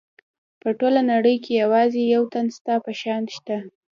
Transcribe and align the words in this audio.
په 0.61 0.69
ټوله 0.79 1.01
نړۍ 1.11 1.35
کې 1.43 1.59
یوازې 1.63 2.01
یو 2.13 2.23
تن 2.33 2.45
ستا 2.57 2.75
په 2.85 2.91
شان 3.01 3.23
شته. 3.35 3.57